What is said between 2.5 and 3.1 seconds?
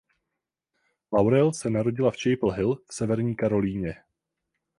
Hill v